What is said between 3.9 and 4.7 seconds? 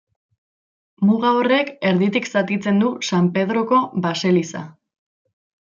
baseliza.